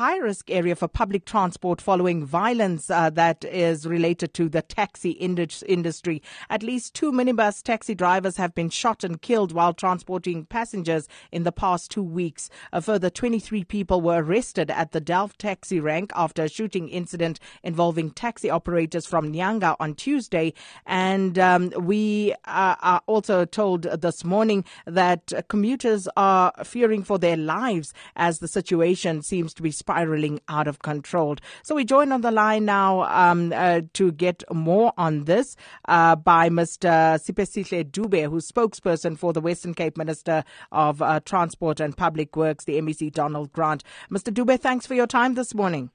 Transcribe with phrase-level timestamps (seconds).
[0.00, 5.10] high risk area for public transport following violence uh, that is related to the taxi
[5.10, 6.22] industry.
[6.48, 11.42] At least two minibus taxi drivers have been shot and killed while transporting passengers in
[11.42, 12.48] the past two weeks.
[12.72, 17.38] A further 23 people were arrested at the Delft taxi rank after a shooting incident
[17.62, 20.54] involving taxi operators from Nyanga on Tuesday.
[20.86, 27.36] And um, we uh, are also told this morning that commuters are fearing for their
[27.36, 31.36] lives as the situation seems to be spiraling out of control.
[31.62, 35.56] So we join on the line now um, uh, to get more on this
[35.88, 37.18] uh, by Mr.
[37.20, 42.64] Siphesihle Dube, who's spokesperson for the Western Cape Minister of uh, Transport and Public Works,
[42.64, 43.82] the MEC Donald Grant.
[44.10, 44.32] Mr.
[44.32, 45.90] Dube, thanks for your time this morning.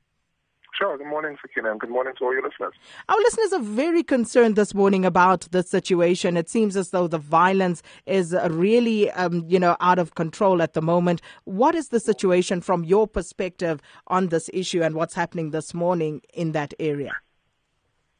[0.77, 0.97] Sure.
[0.97, 2.73] Good morning, Sakina, and good morning to all your listeners.
[3.07, 6.35] Our listeners are very concerned this morning about the situation.
[6.35, 10.73] It seems as though the violence is really, um, you know, out of control at
[10.73, 11.21] the moment.
[11.45, 16.21] What is the situation from your perspective on this issue and what's happening this morning
[16.33, 17.13] in that area?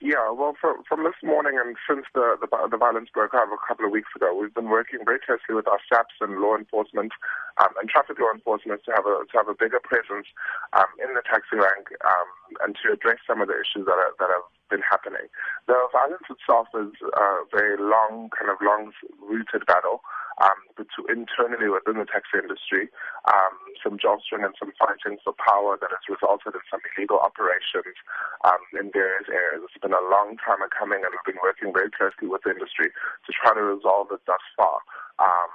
[0.06, 3.58] Yeah, well, from, from this morning and since the, the, the violence broke out a
[3.66, 7.10] couple of weeks ago, we've been working very closely with our SAPS and law enforcement
[7.58, 10.30] um, and traffic law enforcement to have a to have a bigger presence
[10.78, 12.30] um, in the taxi rank um,
[12.62, 15.26] and to address some of the issues that are, that have been happening.
[15.66, 20.06] The violence itself is a very long, kind of long-rooted battle
[20.42, 20.60] um,
[21.08, 22.92] internally within the taxi industry,
[23.30, 27.96] um, some jostling and some fighting for power that has resulted in some illegal operations
[28.44, 29.64] um, in various areas.
[29.64, 32.92] It's been a long time coming, and we've been working very closely with the industry
[32.92, 34.84] to try to resolve it thus far.
[35.20, 35.52] Um,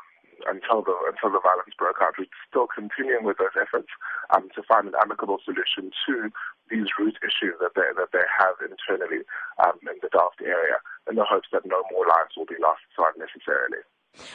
[0.49, 3.93] until the until the violence broke out, we're still continuing with those efforts
[4.33, 6.33] um, to find an amicable solution to
[6.73, 9.27] these root issues that they that they have internally
[9.61, 10.81] um, in the Delft area,
[11.13, 13.85] in the hopes that no more lives will be lost unnecessarily.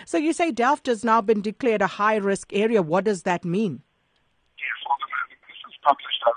[0.05, 2.81] So you say Delft has now been declared a high risk area.
[2.81, 3.81] What does that mean?
[4.58, 4.97] Yes, well,
[5.47, 6.33] this is published as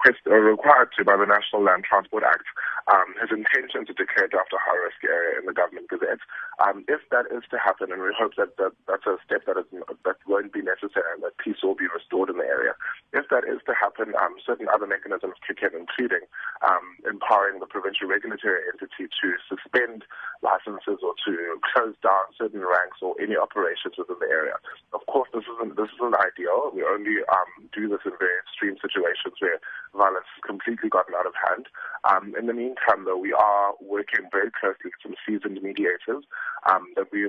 [0.00, 2.44] request, uh, required to by the National Land Transport Act
[2.90, 6.22] um, his intention to declare Delft a high risk area in the government gazette.
[6.58, 9.58] Um, if that is to happen, and we hope that, that that's a step that,
[9.58, 9.68] is,
[10.04, 12.74] that won't be necessary and that peace will be restored in the area.
[13.12, 16.30] If that is to happen, um, certain other mechanisms kick in, including
[16.62, 20.06] um, empowering the provincial regulatory entity to suspend
[20.46, 24.54] licenses or to close down certain ranks or any operations within the area.
[24.94, 26.70] Of course, this isn't this isn't ideal.
[26.70, 29.58] We only um, do this in very extreme situations where
[29.90, 31.66] violence has completely gotten out of hand.
[32.06, 36.24] Um, in the meantime, though, we are working very closely with some seasoned mediators
[36.68, 37.24] um, that we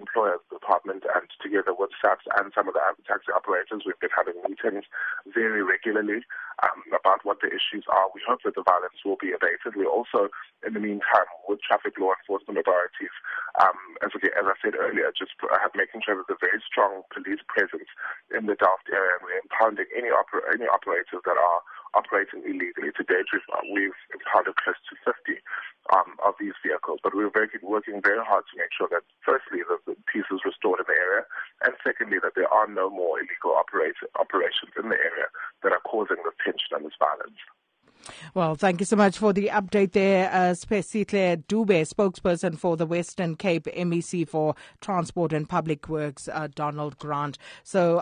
[0.52, 4.86] department, and together with SAPS and some of the taxi operators, we've been having meetings
[5.28, 6.24] very regularly
[6.64, 8.08] um, about what the issues are.
[8.14, 9.75] We hope that the violence will be abated.
[9.75, 10.30] We also,
[10.66, 13.14] in the meantime, with traffic law enforcement authorities,
[13.59, 17.03] um, as, as I said earlier, just have making sure that there's a very strong
[17.12, 17.90] police presence
[18.31, 21.59] in the Delft area, and we're impounding any, oper- any operators that are
[21.94, 22.91] operating illegally.
[22.96, 25.40] To date, we've, we've impounded close to 50
[25.91, 29.84] um, of these vehicles, but we're working very hard to make sure that, firstly, that
[29.85, 31.24] the peace is restored in the area,
[31.66, 35.28] and secondly, that there are no more illegal operate, operations in the area
[35.63, 37.40] that are causing this tension and this violence.
[38.34, 42.85] Well, thank you so much for the update there, uh, Spesihle Dube, spokesperson for the
[42.85, 47.38] Western Cape MEC for Transport and Public Works, uh, Donald Grant.
[47.63, 48.00] So.